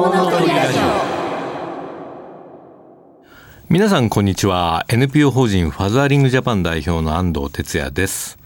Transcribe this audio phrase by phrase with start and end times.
[0.00, 0.82] コウノトリラジオ。
[3.68, 4.86] 皆さんこんにちは。
[4.88, 8.38] NPO 法人ファザーリングジャパン代表の安藤哲也です。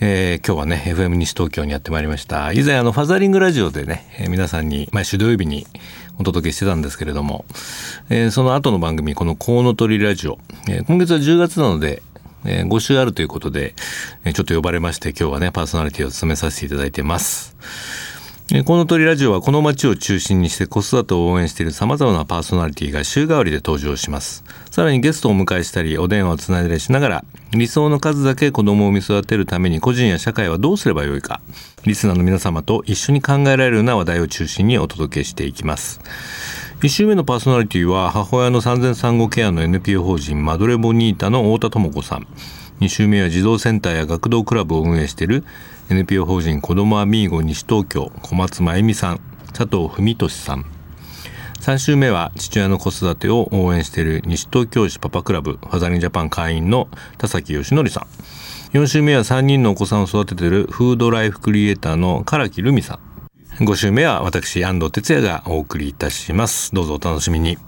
[0.00, 2.54] えー、今日はね FM 西東京にやってまいりました。
[2.54, 5.66] 以前あのファザーリングラジオでね、えー、皆さんに毎週土曜日に
[6.18, 7.44] お届けしてたんですけれども、
[8.08, 10.38] えー、その後の番組このコウノトリラジオ、
[10.70, 12.02] えー、今月は10月なので
[12.46, 13.74] えー、5週あるということで、
[14.24, 17.56] えー、ちょっと呼ばれまして、今日はね、パーソナリティを務めさせていただいてます。
[18.64, 24.42] この鳥ラジオはこの街を中心にして子育てを応援している様々なパーソナリティが週替わりで登場します。
[24.70, 31.42] さらにゲストをお迎えしたり、お電話をつないだりしながら、理想の数だけ子供を産み育てるために個人や社会はどうすればよいか、
[31.84, 36.00] リスナーの皆様と一緒に考えられるような話題を中心にお届けしていきます。
[36.80, 42.26] 1週目のパーソナリティは母親の産前産後ケアの NPO 法人マドレボニータの太田智子さん
[42.80, 45.44] 2週目は児童センターや学童クラブを運営している
[45.90, 49.20] NPO 法人子どもアミーゴ西東京小松真由美さん
[49.52, 50.64] 佐藤文俊さん
[51.60, 63.08] 3週目は父親の子育てを応援している西東京市パパクラブファザリンジャパン会員の田崎義則さん4週目は3人のお子さんを育てているフードライフクリエイターの唐木留美さん
[63.64, 66.72] 5週目は私、安藤哲也がお送りいたします。
[66.72, 67.58] どうぞお楽しみに。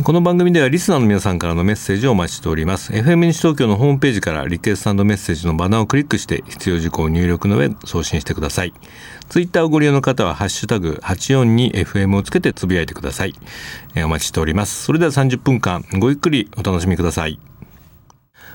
[0.00, 2.94] この番組ではリスナーの皆さんからのメッセージをお待ちしております。
[2.94, 8.72] FM 西東京のホームページからリクエストメッセージのバナーをクリックして必要事項を入力の上送信してください。
[9.28, 13.34] ツイッターをご利用の方はハッシュタグ 842FM をつけてつぶやいてください。
[14.02, 14.82] お待ちしております。
[14.82, 17.38] それでは30分間ごゆっくりお楽しみください。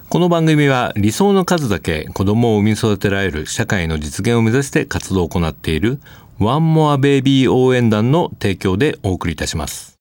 [0.10, 6.00] この番組は理想の数だけ子供を産み育てられる社会の実現を目指して活動を行っている
[6.40, 9.97] ワンモアベイビー応援団の提供でお送りいたします。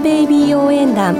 [0.00, 1.14] ベイビー応援団。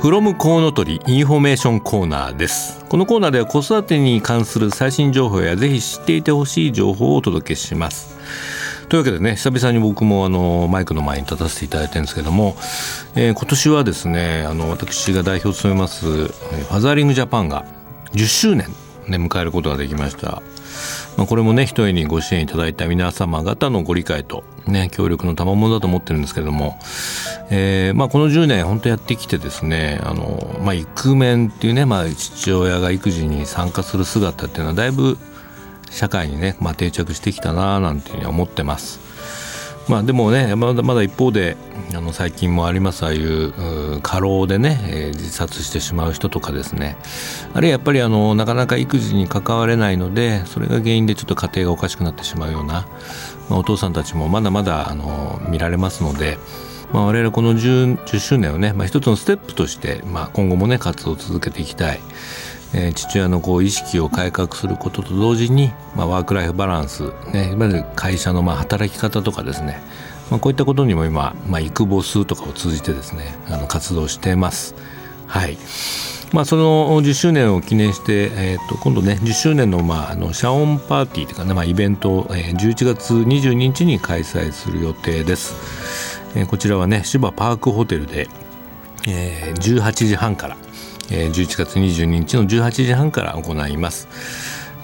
[0.00, 8.16] フロムコウノトリインフォメーションコーナーですこのコーナーでは子育てに関する最新情報やぜひ知っていてほしい情報をお届けします
[8.88, 12.56] というわけでね久々に僕もあのマイクの前に立たせていただいてるんですけども、
[13.16, 17.66] えー、今年はですねあの私が代表を務めますファザーリングジャパンが
[18.12, 18.68] 10周年
[19.06, 20.42] ね迎えることができました
[21.16, 26.78] まあ、これもね一重にご支援いただいた皆様方のご理解とね協力の賜物だと思ってるんですけれども、
[27.50, 35.18] えーまあ、この10年本当やってきてですねあの、まあ、イクメンっていうね、まあ、父親が育児に参加する姿っていうのはだいぶ
[35.90, 39.00] 社会にね、まあ、定着してきたななんていうふうに思ってます。
[39.88, 41.56] まあでもねまだまだ一方で
[41.94, 46.96] あの最近もありますああいう過労でね、えー、自殺してしまう人とかですね
[47.54, 52.86] あるいはやっぱりあのなかなか育児に関われないのでそれが原因でちょっと家庭がおかしくなってしまうような、
[53.48, 56.38] まあ、お父さんたちもまだまだあの見られますので。
[56.90, 62.00] まあ、我々この 10, 10周年をね、まあ、一つのステップとして、まあ、今後もね活動を続けていきたい。
[62.74, 69.80] えー、父親のこう意識を改革することと同時に、まあ、ワーク・ライフ・バランス、ね、いわゆる会社のまあ働き方とかですね、
[70.30, 74.74] まあ、こういったことにも今、まあ、育ボスとかを通じてですねあの活動してます。
[75.26, 75.58] はい
[76.32, 88.28] まあ、その10周年を記念して、えー、と今度ね10周年の,、まあ、あのシャオンパーティーというかね、まあ、イベントを、えー、11月22日に開催する予定です、えー、こちらはね芝パークホテルで、
[89.06, 90.56] えー、18時半から
[91.08, 94.08] 11月22日の18時半から行います。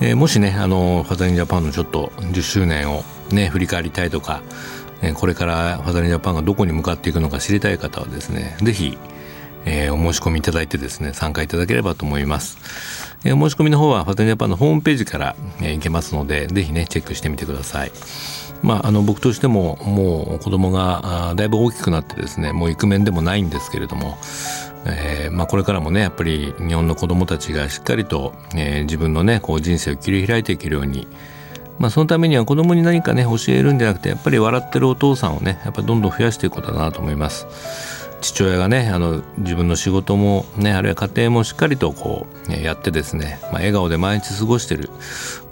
[0.01, 4.43] えー、もしね、あの、ファザリンジャパンのちょっと10周年をね、振り返りたいとか、
[5.03, 8.99] えこれからファザリンジャパンがどこに向かっていくのか知りたい方はですね、ぜひ、
[9.67, 12.59] えー、お申し込みいただいてですね、参加いただければと思います。
[13.25, 17.93] えー、お申し込みの方はファザリンジャパンのホームページから、えー、行けますので、ぜひね、チェックしてみてください。
[18.65, 24.17] まあ、あの僕としてももう子供がだいぶ大きくなってですねもうイクメンでもないんですけれども
[24.87, 31.07] えーまあ、これからもねやっぱり日本の子どもたちがしっかりと、えー、自分のねこう人生を切り開いていけるように、
[31.79, 37.94] まあ、そのためには子供に何かね教えるんじゃなくてやっぱり笑ってるお父さんをねやっぱどんどん増やしていくことだなと思います。
[38.25, 44.89] 父親がねあの自分の仕事もねあるいは家庭もしっかりとこうやってですね、まあ、笑顔で毎日過ごしてる、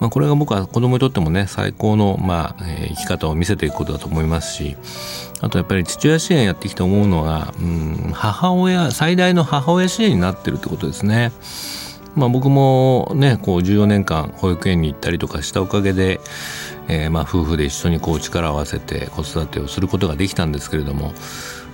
[0.00, 4.76] まあ、これが僕は子供にとってもね最高の、まあ、生き方を見せていくことだと思いますし
[5.42, 11.32] あとやっぱり父親支援やってきて思うのは、うん、母親最大の母親支援になってるってことですね。
[12.14, 16.20] まあ、僕もねこう14年間保育園に行ったりとかしたおかげで、
[16.86, 21.14] えー、まあ夫婦で一緒にこう力を合わせて子育てをすることができたんですけれども、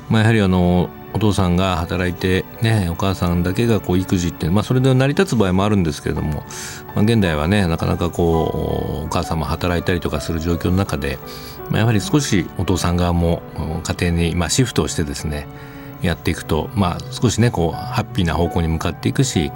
[0.09, 6.45] まあ、やはりあのお父さんが働いて、ね、お母さんだけがこう育児って、まあ、それで成り立つ場合もあるんですけれども、
[6.95, 11.19] まあ、現代はねなかなかこうお母さんも働いたりとかする状況の中で、
[11.71, 13.43] まあ、やはり少しお父さん側も
[13.85, 15.47] 家庭にまあシフトをしてですね
[16.03, 19.51] やっていくと、まあ、少しねこうハッピーな方向に向かっていくし、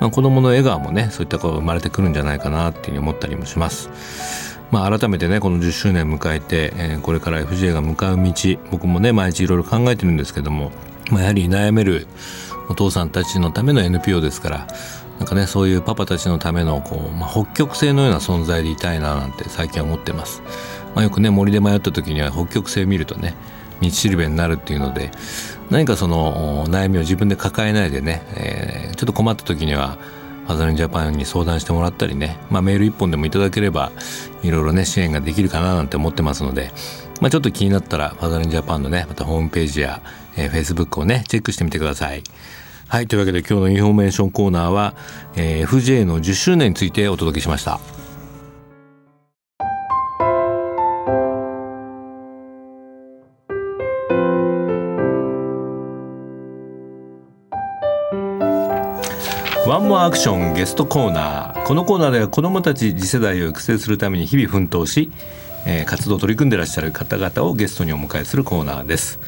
[0.00, 4.43] まあ、子どもの笑顔もねそういったこう生まれてくるんじゃないかなっていうふうに思ったりもします。
[4.74, 8.32] まあ、改めてねこの10周年迎えて、えー、これから FJ が向かう道
[8.72, 10.72] 僕もね毎日いろいろ考えてるんですけども、
[11.12, 12.08] まあ、やはり悩める
[12.68, 14.66] お父さんたちのための NPO ですから
[15.20, 20.42] なんかねそういうパパたちのためのこう、まあ、北極星のような存在でいたいななんて最近は思ってます、
[20.96, 23.36] まあ、よくね森で迷った時には北極星見るとね
[23.80, 25.12] 道しるべになるっていうので
[25.70, 29.98] 何かその悩みを自分で抱えないでね、えー、ちょっと困った時には
[30.46, 33.92] ファザーリングジャパンに相談してもらったりね、まあ、メール一本でもいただければ
[34.42, 36.72] いろいろね支援ができるかななんて思ってますので、
[37.20, 40.02] まあ、ちょっと気になったらファザーリングジャパンのねまたホームページや、
[40.36, 42.22] えー、Facebook をねチェックしてみてください。
[42.86, 43.08] はい。
[43.08, 44.94] というわけで今日のインフォメーションコーナーは、
[45.36, 47.80] えー、FJ の10周年についてお届けしました。
[59.98, 61.66] アアクションゲストコーナー。
[61.66, 65.10] このコーナーでは子どもたち次世代を育成するために日々奮闘し、
[65.66, 69.18] えー、活動を取り組んでいらっしゃる方々をゲストにお迎えするコーナーです、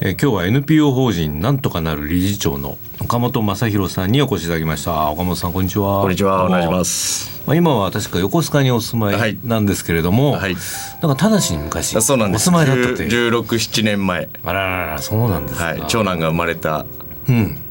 [0.00, 5.10] えー、今日は NPO 法人なんとかなる理事長の岡本正弘さんにお越しいただきました。
[5.10, 6.00] 岡本さんこんにちは。
[6.00, 7.42] こんにちはお願いします。
[7.46, 10.56] まあ、今は確か横須賀にお住まいなんですけれども、はい、
[11.02, 12.48] なんかただしに昔そうなんです。
[12.48, 14.28] お住まいだったって16、7年前。
[14.44, 16.86] あらららそうなんですか、はい、長男が生まれた。
[17.28, 17.65] うん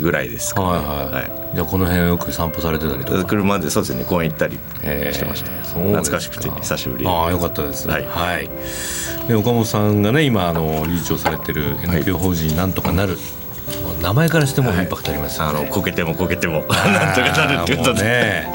[0.00, 3.24] ぐらいですか、ね、はいはい、はい、じゃあこの辺よく散歩されてたりとか。
[3.24, 4.58] 車でそうですね公園行ったり
[5.12, 5.50] してました。
[5.50, 7.88] 懐かしくて久しぶりああよかったです。
[7.88, 8.48] はい、はい、
[9.28, 13.42] で岡本さんがね今あの理事長されてる NPO 法人なんとかなる、はい
[14.02, 15.46] 名前からしてもインパクトあります、ね。
[15.46, 18.02] はい、あのこけてもこけても なんとかなるってことで。
[18.02, 18.52] ね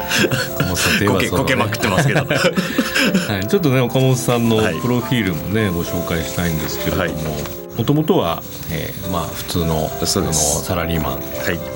[1.08, 7.36] こけこけまくってますけど、 はい、ちょっとね岡本さんのプロフィールもねご紹介したいんですけれども、
[7.78, 8.42] もともとは、
[8.72, 11.20] えー、まあ普通のそのサラリーマン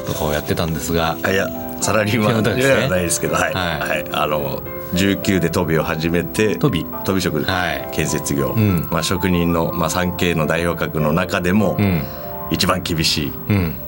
[0.04, 1.48] とかをやってたんですが、はい、いや
[1.80, 4.60] サラリーマンではないですけどはい、はい、はい、あの
[4.94, 12.02] 19で飛びを始めて飛び飛び職、はい、建設業、うん、まあ、職人の、まあ、3K の代表格の中でも、うん、
[12.50, 13.32] 一番厳しい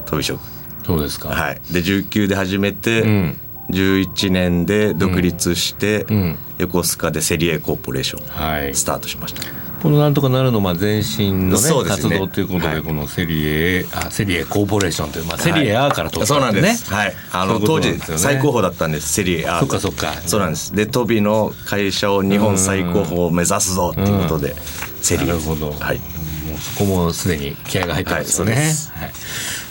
[0.06, 3.40] 飛び職、うん、そうですか、はい、で19で始めて、うん、
[3.70, 6.06] 11年で独立して、
[6.58, 11.84] 横須賀でセリエコーポレーションスタートしました、はいこのなんとかなるのまあ前身のね、ね。
[11.86, 16.94] 活動ということで、はい、このセリエあセリエコーポレーションという、まあ、セリエ A から取ったんですね、そうなんです。
[16.94, 17.12] はい。
[17.32, 20.14] あの当時最高峰だったんですセリエ A そっかそっか。
[20.24, 20.74] そうなんです。
[20.74, 24.56] でトビの会社を日本最高峰を目指すぞっていうことで
[25.02, 28.66] セリエなるほど、はい、もうそこもすでに気合が入ってますよね、はい、は
[29.08, 29.12] い。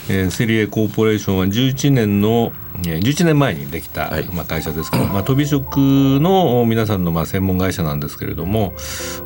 [0.10, 8.74] えー、セリエコーポレーションは11年の11年前にできた、はい、まあ、会社ですけど、まあ、飛び職の皆さんのまあ専門会社なんですけれども、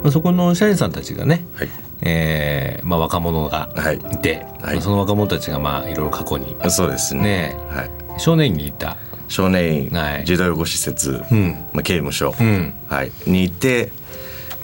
[0.03, 1.69] まあ、そこの社員さんたちがね、はい、
[2.01, 4.17] えー、まあ、若者がい。
[4.19, 8.97] て、はい、その若者たちがまあいろいろ過去にそうですね、はい、少年院にいた。
[9.27, 13.91] 少年院、はい、児童養護施設、うん、まあ、刑務所、うん、はい、にいて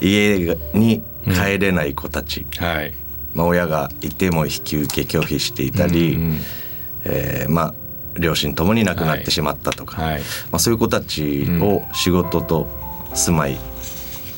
[0.00, 0.38] 家
[0.72, 2.94] に帰れない子たち、うん、はい。
[3.34, 6.38] まあ、親がいても引き受け拒否していたり、うんうん、
[7.04, 7.74] えー、まあ
[8.14, 10.12] 両親ともに亡くなってしまったとか、はい。
[10.14, 12.68] はい、まあ、そういう子たちを仕事と
[13.14, 13.58] 住まい、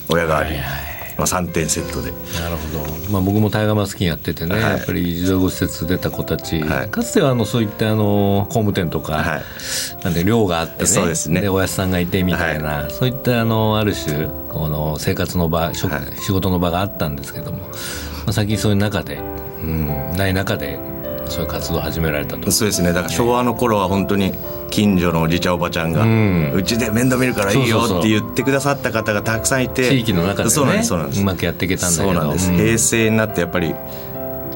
[0.08, 2.10] 親があり、はいはい、まあ、3点セットで。
[2.40, 11.40] なるほど、まあ、僕もタイガーマスキンやっててね、はい、やっぱり児童護施設出た子たち、はい、かつてはあのそういったあの工務店とか、はい、なんで寮があってねそうですね。
[11.40, 15.88] でおやすさんがいてみたいな、そういったあのある種この生活の場、仕
[16.32, 17.66] 事の場があったんですけども、ま
[18.28, 19.16] あ、最近そういう中で、
[19.62, 20.78] うん、ない中で
[21.28, 22.50] そういう活動を始められたと。
[22.50, 22.92] そうですね。
[22.92, 24.32] だから昭和の頃は本当に
[24.70, 26.04] 近所のおじちゃんおばちゃんが
[26.52, 31.20] うち、で面倒見るからいいよって言ってくださった方がたくさんいて地域の中で、ね、そうなんですそうなんです。
[31.20, 32.12] うまくやっていけたんだけど。
[32.12, 33.74] そうなんです、うん、平成になってやっぱり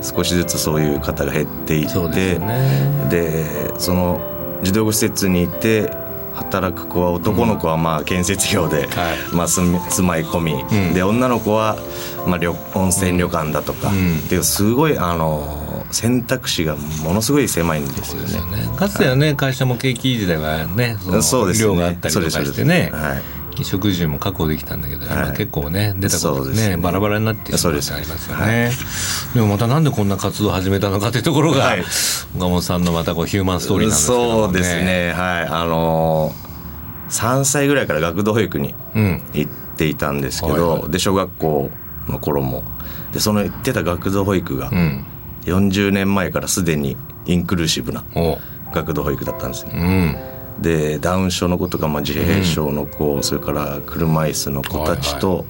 [0.02, 4.20] 少しずつそういう方が減っていってで、ね、その
[4.62, 5.90] 児童施設にいて
[6.34, 8.88] 働く子は男の子はまあ建設業で、
[9.34, 11.76] まあ、住まい込み、で女の子は
[12.26, 18.68] まあ旅温泉旅館だとか、っていうすごいあの選択肢がものすごい狭いんですよね。
[18.76, 22.90] かつてはね、会社も景気時代はねそうです量があったりとかしてね。
[22.92, 23.40] はい。
[23.50, 31.80] 衣食住も確保できたんだけど、はい、結構ね出たことでね、ね、バラバラになってしまうってありますよね、はい、でもまたなんでこんな活動を始めたのかというところが、はい、
[32.36, 35.12] 岡本さんのまたこうヒューマンストーリーなんですけど、ね、そうですね。
[35.12, 35.46] はい。
[35.46, 41.70] あのー、3歳ぐらいから学童保育に行っていたんですけど、うんはいはい、で小学校
[42.08, 42.62] の頃も。
[43.12, 44.70] でその行ってた学童保育が
[45.44, 48.04] 40年前からすでにインクルーシブな
[48.72, 50.16] 学童保育だったんですね、
[50.58, 50.62] うん。
[50.62, 55.44] でダウン症の子とか、まあ、自閉症の子、うん、それから車椅子の子たちと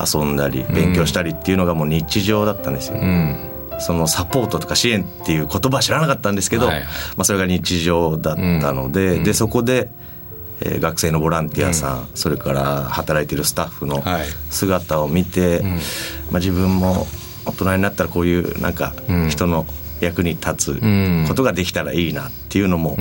[0.00, 3.36] 遊んだり勉強したりっていうのがもう日常だったんですよ、うん、
[3.80, 9.90] そのサポートとか支援っていう言葉知らなかったんですけど、はいはい、まあ、それが日常だったのでうん、でそこで、
[10.60, 14.04] えー、学生のボランティアさん、それから働いてるスタッフの
[14.50, 15.62] 姿を見て、
[16.30, 17.06] まあ、自分も
[17.48, 18.94] 大人になったらこういうなんか
[19.28, 19.66] 人の、
[20.00, 22.96] 役に立つことができたらいいなっていうのも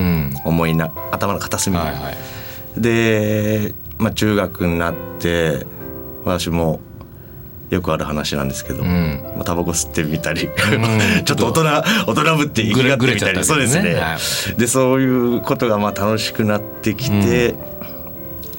[0.46, 5.66] 思いな、頭の片隅に、はいはい、で、まあ、中学になって
[6.24, 6.80] 私も
[7.70, 11.64] よくある話なんですけど、うん、まあ、タバコ吸ってみたり、うん、 ちょっと大人
[12.08, 14.18] 大人ぶって生きがってみたり、ね、そうですね、は
[14.56, 15.06] い、でそうい
[15.38, 17.56] うことがまあ楽しくなってきて、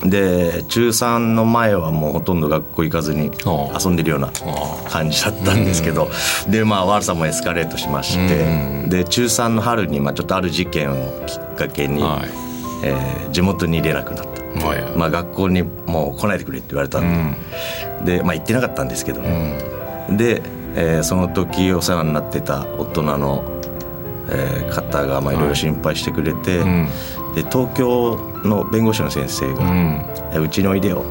[0.04, 3.32] で中3の前はもうほとんど学校行かずに
[3.82, 4.30] 遊んでるような
[4.88, 6.08] 感じだったんですけど、
[6.48, 12.28] でまあ悪さもエスカレートしまして、で中3の春にまあちょっとある事件をきっかけに、はい、
[12.84, 14.38] えー、地元に入れなくなった。
[14.96, 17.36] まあ、学校にもう来ないでくれって言われたん
[18.04, 19.20] で,、でまあ、行ってなかったんですけど。
[19.20, 19.58] ね、
[20.10, 20.42] で、
[20.74, 23.44] えー、その時お世話になってた大人の、
[24.30, 25.36] えー、方がい。
[25.36, 26.58] ろいろ心配してくれて、
[27.34, 31.04] で東京の弁護士の先生が「うち、においでよ」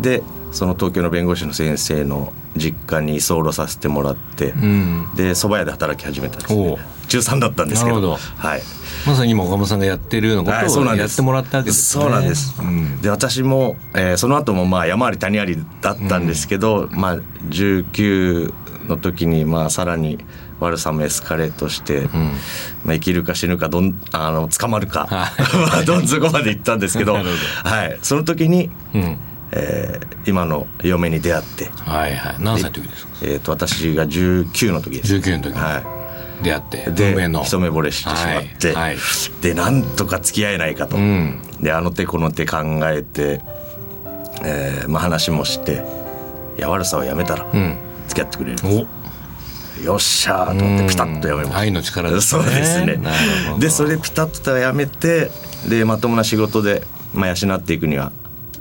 [0.00, 6.76] でその東京の弁護士の先生の実家に居候させてもらって、うん、で蕎麦屋で働き始めたんですね。
[7.08, 8.16] 中3だったんですけど。
[8.16, 8.62] はい。
[9.06, 17.16] まさに今岡本さんがやってるようなことをやってもらったわけですね、そうなんです、うん、で私も、えー、その後もまあ山あり谷ありだったんですけど、うん、まあ
[17.48, 18.52] 19
[18.88, 20.18] の時にまあさらに
[20.60, 22.32] 悪さもエスカレートして、うん、
[22.84, 27.14] まあ、生きるか死ぬかどんあの捕まるか、はい、 どん底まで行ったんですけど
[27.64, 29.18] はい、その時に、うん、
[29.52, 32.36] えー、今の嫁に出会ってはいはい。
[32.38, 35.14] 何歳の時ですか、えーと、私が19の時です。
[35.14, 35.98] 19の時はい。
[36.42, 38.74] 出会ってで一目惚れしてしまって、はい。
[38.74, 38.96] はい、
[39.42, 43.40] でなんとか付き合えないかと、うん、であの手この手考えて、
[44.44, 45.84] えーまあ、話もして
[46.56, 47.46] いや悪さをやめたら
[48.06, 48.97] 付き合ってくれる、うん
[49.84, 51.58] よっしゃと思ってピタッとやめました。
[51.58, 52.42] 愛の力ですね。
[52.42, 53.00] そうですね。
[53.58, 55.30] でそれピタッとやめて
[55.68, 56.82] でまともな仕事で、
[57.14, 58.12] まあ、養っていくには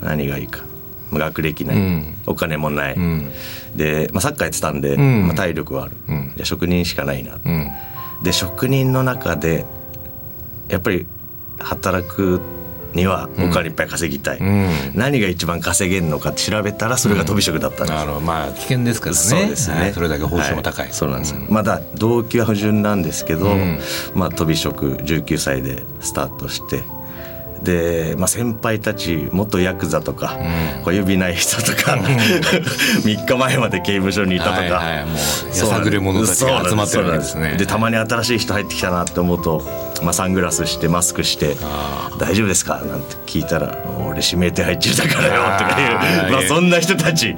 [0.02, 0.66] 何がいいか。
[1.10, 3.32] 学歴ない、うん、お金もない、うん、
[3.78, 7.40] で、まあ、サッカーやってたんで、うん、まあ、体力はある、うん、じゃ職人しかないな、
[8.22, 9.66] で職人の中で
[10.68, 11.08] やっぱり
[11.60, 12.42] 働く
[12.98, 19.18] にはお金いっぱい稼ぎたい、うん、何が一番稼げるのか調べたらそれが飛び職だったんです、うん、まあ危険ですからね。
[19.18, 23.56] そうですね、はい、それだけ報酬も高い、はい、そうなんです、うん、まだ動機は不純なんですけど、
[24.14, 26.84] まあ飛び職19歳でスタートして
[27.64, 30.38] で、まあ、先輩たち元ヤクザとか、
[30.78, 32.02] うん、小指ない人とか、うん、
[33.04, 35.16] 3日前まで刑務所にいたとか、はいはい、もう
[35.48, 37.56] やさぐれ者たちが集まってるわけですね。
[37.58, 39.64] でたまに新しい人入ってきたなって思うと、
[40.04, 41.56] まあ、サングラスしてマスクして
[42.20, 47.36] 「大丈夫ですか?」なんて聞いたら「俺指名手配中だからよ」とかいうまあ、そんな人たち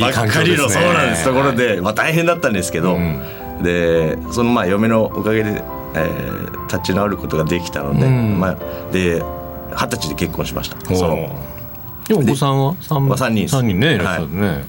[0.00, 1.24] ばっかりの、そうなんです。
[1.24, 5.62] ところで、まあ、大変だったんですけど、うん、でそのまあ嫁のおかげで、
[5.94, 8.56] えー、立ち直ることができたので、まあ、
[8.92, 9.22] で
[9.76, 10.94] 二十歳で結婚しました。
[10.94, 11.52] その。
[12.08, 13.98] でもお子さんは？3, まあ、3人3人ねい。
[13.98, 14.60] らっしゃるね、は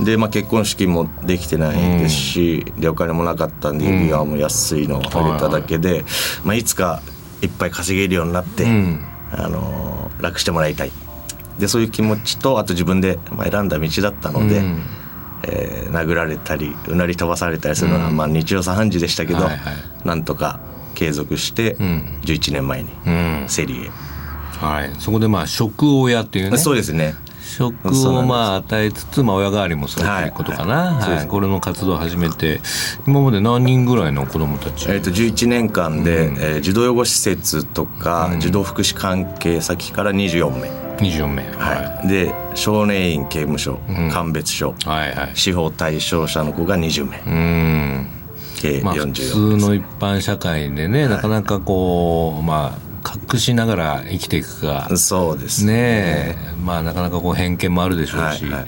[0.00, 6.06] い、で、まあ、結婚式もできてないですし、うん、でお金もなかったんで指輪も安いのを入れただけで、うん
[6.44, 7.02] まあ、いつか
[7.42, 10.92] いっぱい稼げるようになって、うん、あの楽してもらいたい。
[11.58, 14.82] でそういう気持ちとあと自分で選んだ道だったので、うん、
[15.44, 19.74] えー、殴られたりうなり飛ばされたりするのは、まあ、日常茶飯事でしたけど、はいはい、
[20.04, 20.58] なんとか
[20.96, 22.90] 継続して、11年前に
[23.48, 23.90] セリエ
[24.58, 26.58] はい、そこでまあ食親っていうね。
[26.58, 27.14] そうですね。
[27.54, 32.60] 食をまあ与えつつ、まあ、親代わりもするということかな、はい、はい、これの活動を始めて
[33.06, 40.84] 今まで何人ぐらいの子どもたち、えー、と11年間で、うん、えー、児童養護施設とか、うん、児童福祉関係先から24名。
[40.96, 43.80] 24名、はい、で少年院刑務所、
[44.12, 47.18] 鑑別所、はいはい、司法対象者の子が20名。
[47.26, 48.06] うん。
[48.60, 52.93] 計44まあ、普通の一般社会でね、なかなかこうまあ
[53.32, 54.88] 隠しながら生きていくか。
[54.96, 56.36] そうですね。
[56.64, 58.66] まあなかなかこう偏見もあるでしょうし、はいはい、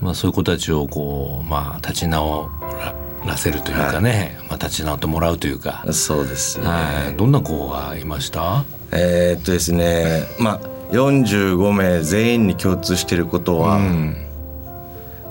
[0.00, 2.50] まあ、そういう子たちをこう、まあ、立ち直
[3.24, 5.84] らせるというかね、はい、まあ、立ち直ってもらうというか。
[5.92, 8.64] そうです、ね、はい、どんな子がいました？
[8.90, 10.24] えー、っとですね。
[10.38, 10.60] まあ
[10.92, 14.16] 45名全員に共通していることは、うん、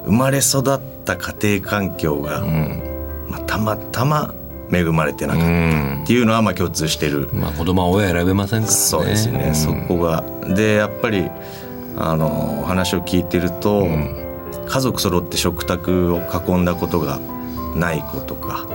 [0.06, 2.82] 生まれ育った家庭環境が、うん、
[3.30, 4.34] まあ、たまたま
[4.72, 6.04] 恵まれてなかった。
[6.04, 8.78] っていうのはまあ共通してる、まあ、子供は親選べませんからね。
[8.78, 10.24] そうですね、そこが。
[10.48, 11.30] でやっぱり
[11.98, 13.86] あの話を聞いてると、
[14.68, 17.20] 家族揃って食卓を囲んだことが
[17.76, 18.66] ない子とか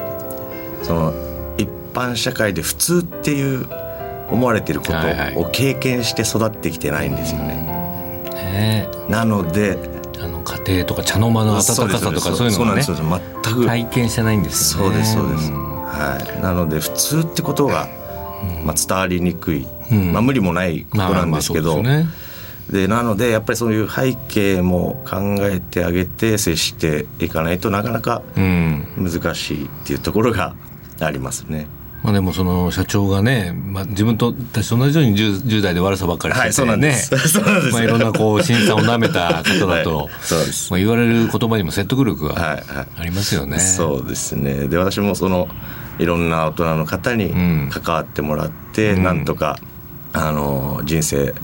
[0.82, 1.14] その
[1.56, 3.66] 一般社会で普通っていう
[4.30, 8.26] 思われてることを経験して育ってきてないんですよね。
[8.34, 8.88] ね。
[9.08, 9.78] なので
[10.18, 13.66] あの家庭とか茶の間の温かさとかそういうのがね全く。
[13.66, 14.90] 体験してないんですよね。
[14.90, 15.65] そうですそうです。
[15.96, 16.42] はい。
[16.42, 17.88] なので普通ってことが、
[18.64, 19.66] まあ、伝わりにくい、
[20.12, 21.82] まあ、無理もないことなんですけど。
[22.70, 30.56] でなのでやっぱりそういう背景も考えてあげて接していかないとなかなか難しいっていうところが
[30.98, 31.68] ありますね。
[32.06, 36.96] まあ、でもその社長がね、まあ、自分と私と同じように 10, 10代で悪さばっかりしてて、ね、はい、ね
[37.72, 40.08] まあ、いろんなこう審査をなめた方だと、はい、
[40.70, 42.62] まあ、言われる言葉にも説得力が
[42.96, 43.56] ありますよね。
[43.56, 44.68] はいはい、そうですね。
[44.68, 45.48] で私もその
[45.98, 47.34] いろんな大人の方に
[47.72, 49.58] 関わってもらって、うん、なんとか
[50.12, 51.34] あの人生、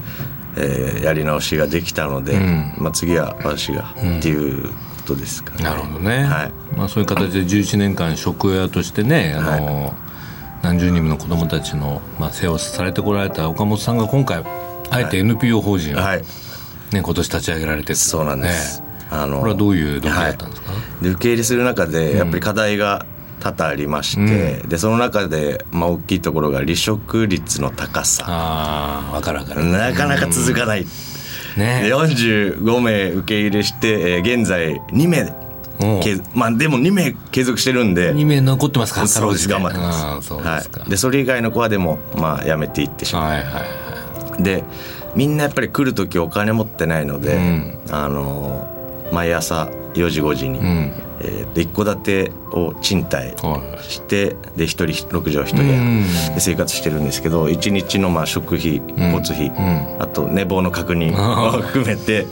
[0.57, 4.73] えー、やり直しができたので、うん、まあ、次は私がっていうこ
[5.07, 5.65] とですかね。
[5.65, 6.53] なるほどね、はい。
[6.77, 9.93] まあ、そういう形で11年間食屋としてねあの、はい
[10.63, 14.45] 何十人もの子どもたちの、まあ、世話をされてこられた岡本さんが今回
[14.91, 16.23] あえて NPO 法人を、はい、
[16.93, 23.07] ね、今年立ち上げられてそうなんです、あのこれはどういう動機だったんですか、はい、で受け入れする中でやっぱり課題が
[23.41, 28.25] 多々ありまして、うん、でその中で、まあ、大きいところが離職率の高さ。
[28.29, 29.65] ああ分かる分かる。
[29.65, 30.89] なかなか続かない、うん。
[31.61, 35.25] ね、45名受け入れして、えー、現在2名
[36.35, 38.15] まあでも2名継続してるんで。
[38.15, 39.07] 2名残ってますか？
[39.07, 39.49] そうです。
[39.49, 40.29] 頑張ってます。
[40.29, 44.65] そはい、でそれ以外の子はでもまあ辞めていってしまう、はいはいはい、で
[45.15, 50.93] みんなやっぱり来る時お金持ってないので、うん、あの毎朝4時5時に、うん、
[51.25, 53.35] えー、で一戸建てを賃貸
[53.83, 62.27] して、はい、で一人6畳一部屋で生活してるんですけど一日のまあ食費交通費、うん、あと寝坊の確認を含めて、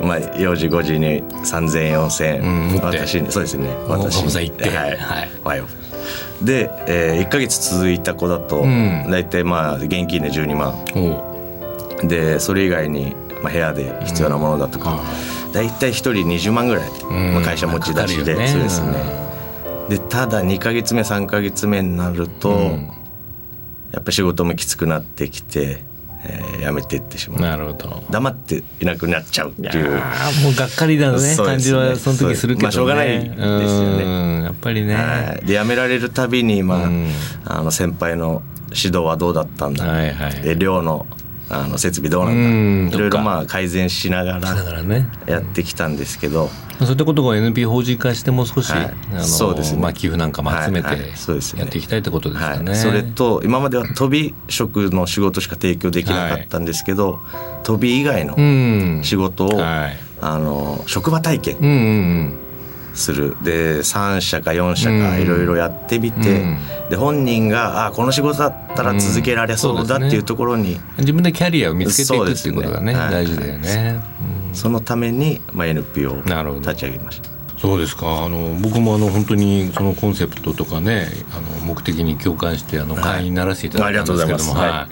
[0.00, 4.46] まあ、4時5時に3,000円4,000円、うん、私にそうですね私に。
[4.46, 4.68] 行って。
[4.68, 4.96] はい、
[5.44, 5.62] はい、
[6.42, 8.62] で、えー、1か月続いた子だと、
[9.10, 10.74] 大体まあ現金で12万。
[12.06, 15.00] でそれ以外に、まあ、部屋で必要なものだとか、
[15.56, 16.90] 大体1人20万ぐらい、
[17.32, 18.92] まあ、会社持ち出しで、ね、そうですね。
[19.88, 22.90] でただ2か月目3か月目になると、うん、
[23.90, 25.82] やっぱ仕事もきつくなってきて、
[26.24, 27.40] えー、辞めていってしまう。
[27.40, 28.02] なるほど。
[28.10, 29.92] 黙っていなくなっちゃうっていう。
[29.92, 31.36] もうがっかりだねね。
[31.36, 34.42] 感じはその時するけど、ね、まあ、しょうがないですよね。
[34.42, 36.84] やっぱりね、はい、で辞められるたびに、ま
[37.46, 41.06] あ、あの先輩の指導はどうだったんだ、はいはい、で寮の
[41.48, 42.96] あの設備どうなんだ。
[42.96, 44.54] いろいろまあ改善しながら
[45.26, 49.80] やってきたんですけど、そういったことが NPO 法人化してもう少し、はい、あのそうですね。
[49.80, 52.74] まあ、寄付なんかも集めてやっていきたいってことですかね。
[52.74, 61.78] それと今までは飛び職の仕事しか提供できなかったんですけど、はい、飛び以外の仕事を、はい、あの職場体験、うんうんう
[62.42, 62.45] ん
[62.96, 63.36] する。
[63.42, 66.58] で3社か4社かいろいろやってみて、うん、
[66.90, 74.00] で本人があこの仕事だったら続けられそうだっていうところに、うんね、自分でキャリアを見つけていくっていうことがね、ね、大事だよね、
[74.52, 77.36] そのために、まあ、NPO を立ち上げました。
[77.58, 78.24] そうですか。
[78.24, 84.86] あの僕もあの本当にそのコンセプトとかねあの目的に共感してあの会員にならせていただいたんですけども、はい、や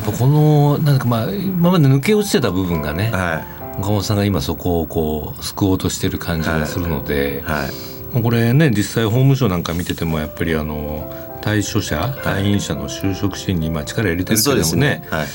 [0.00, 8.14] っぱこのなんかまあ今まで抜け落ちてた部分がね、はい岡本さんが今そこをこう救おうとしてる感じがするので、はい。
[8.14, 15.26] はい、これね実際法務省なんか見ててもやっぱりあの対処者退院者の就職支援に今力入れてるけどもね、はい。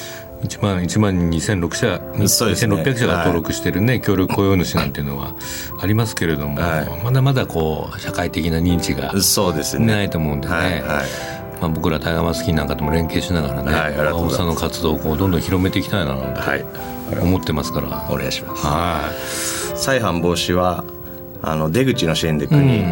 [0.44, 5.34] 1万1万2006社、ね、2600社が登録してるね、はい、協力雇用主なんていうのは
[5.82, 9.86] ありますけれども、はい、まだまだこう社会的な認知がそうですね。
[9.88, 10.54] ないと思うんでね。
[10.54, 11.38] はいはい。
[11.60, 16.66] まあ、僕らタイガーマスキーなんかとも連携しながらね、はい、青尾さんの活動をこうどんどん広めていきたいななんて、はい、
[17.22, 18.66] 思ってますからお願いします。
[18.66, 19.12] は
[19.74, 19.78] い。
[19.78, 20.84] 再犯防止は
[21.42, 22.84] あの出口の支援で国、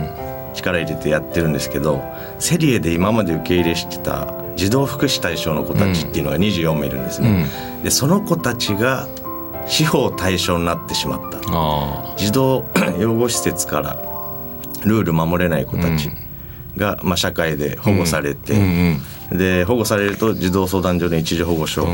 [0.54, 2.02] 力入れてやってるんですけど
[2.40, 9.08] セリエで今まで受け入れしてた児童福祉対象の子たちっていうのが24名いるんですね、うん、でその子たちが
[9.68, 11.40] 司法対象になってしまった。
[12.18, 12.66] 児童
[13.00, 13.94] 養護施設から
[14.86, 16.12] ルール守れない子たち
[16.78, 19.02] が、まあ、社会で保護されて、うんうんうん、
[19.32, 21.88] で保護されると児童相談所の一時保護所、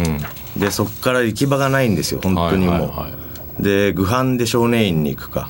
[0.58, 2.74] でそこから行き場がないんですよ本当にもう。
[2.74, 3.18] はいはいは
[3.60, 5.50] い、で具犯で少年院に行くか、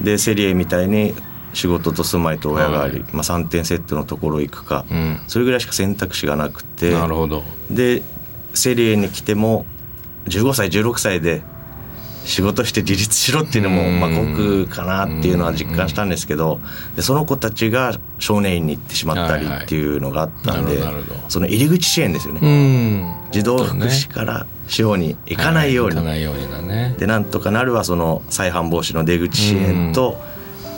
[0.00, 1.14] でセリエみたいに
[1.52, 6.92] 仕事と住まいと親があり、はい、まあ、3点セットのところ行くか、うん、それぐらいしか選択肢がなくて。
[6.92, 7.42] なるほど。
[7.70, 8.02] で
[8.54, 9.66] セリエに来ても
[10.26, 11.42] 15歳16歳で
[12.26, 16.60] 仕事して自立しろっていうのも、まあ、酷かなっていうのは実感したんですけど
[16.96, 20.82] でその子たちが少年院に行ってしまったりっていうのがあったんで、
[21.28, 23.20] その入り口支援ですよね。
[23.30, 25.94] 児童福祉から司法に行かないように,、
[26.98, 30.16] でなんとかなるはその再犯防止の出口支援と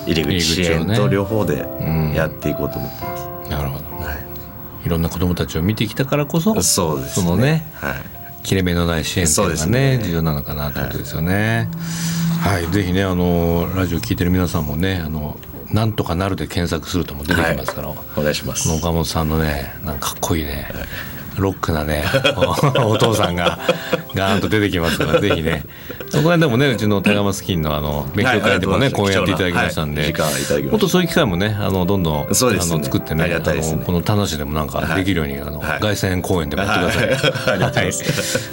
[0.07, 1.67] 入り口支援と両方で
[2.15, 3.51] やっていこうと思ってます。
[3.51, 4.15] なるほど、は
[4.85, 11.69] い、いろんな子どもたちを見てきたからこそそうです、ね、そのね、はい切れ目のない支援というのがね、ね、重要なのかなということですよね。
[12.43, 15.39] はい、はい、ぜひねあのラジオ聞いてる皆さんもねあの
[15.71, 18.71] なんとかなるで検索するとも出てきますから、はい、お願いします。
[18.71, 22.05] 岡本さんのねなんかかっこいいね、はいロックなね。
[22.85, 23.59] お父さんが
[24.15, 25.65] ガーンと出てきますから ぜひね。
[26.13, 30.15] この間もねうちのタイガーマスキンのあの勉強会でもね講演やっていただきましたんで。
[30.71, 33.41] もっとそういう機会もねあのどんどんあの作ってね
[33.85, 37.89] この田無でもなんかできるようにあの凱旋公演でもやってください。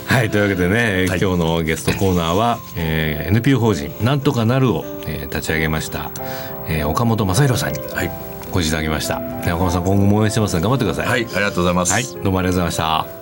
[0.07, 6.11] はい、というわけでね今日のゲストコーナーは、えー、NPO 法人なんとかなるを、えー、立ち上げました、
[6.67, 7.79] えー、岡本正弘さんに。
[7.93, 9.21] はいごいただきました。
[9.43, 11.07] 岡本さん今後も応援してますので頑張ってください。
[11.07, 13.14] はいありがとうございます、はい、どうもありがとうございました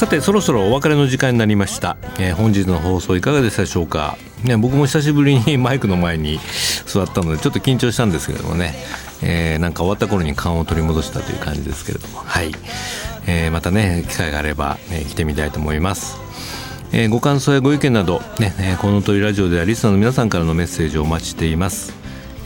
[0.00, 6.40] さてそろそろお別れの時間になりました、えー、本日の放送いかがでしたでしょうか、ね、僕も久しぶりに マイクの前に
[6.86, 8.74] 座ったのでちょっと緊張したんですけれどもね、
[9.20, 12.22] えー、なんか終わった頃に勘を取り戻したという感じですけれども。
[12.24, 12.50] はい、
[13.26, 16.16] えー、またね機会があれば、ね、来てみたいと思います。
[16.92, 21.92] えー、ご感想やご意見など、ね、えー、この鳥ラジオではリスナーの皆さんからのメッセージをお待ちしています。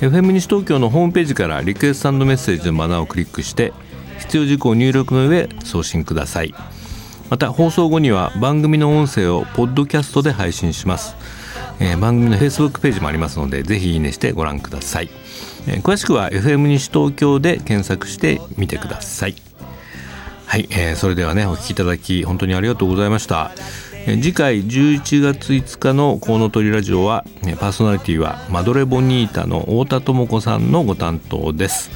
[0.01, 3.73] FM 西東京のホームページからリクエストメッセージのマナーをクリックして
[4.19, 6.53] 必要事項を入力の上送信ください。
[7.35, 11.16] また放送後には番組の音声をポッドキャストで配信します、
[11.81, 15.11] えー、番組の Facebook ページもありますのでぜひいいねしてご覧ください、
[15.66, 19.35] えー、詳しくは FM 西東京で検索してみてください。
[20.47, 23.51] はい、えー、それではねお聞きいただき本当にありがとうございました。
[24.07, 27.25] 次回11月5日の「コウノトリラジオは」
[27.59, 31.90] パーソナリティはマドレボニータの太田智子さんのご担当です。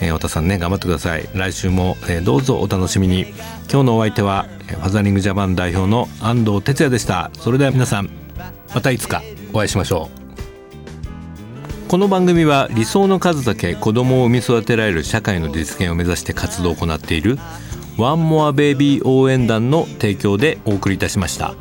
[0.00, 1.28] えー、太田さんね頑張ってください。
[1.34, 3.26] 来週も、えー、どうぞお楽しみに。
[3.70, 8.10] 今日のお相手はファザリングジャパン代表の安藤哲也でしたそれでは皆さん
[8.74, 10.20] またいつかお会いしましょう
[11.88, 17.36] この番組は理想の数だけ子供を産み育てられる社会の実現を目指して活動を行っている
[17.98, 21.54] ワンモアベイビー応援団の提供でお送りいたしました。